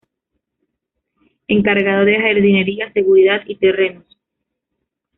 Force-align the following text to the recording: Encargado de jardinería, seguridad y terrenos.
Encargado 1.47 2.05
de 2.05 2.19
jardinería, 2.19 2.91
seguridad 2.91 3.43
y 3.45 3.57
terrenos. 3.57 4.17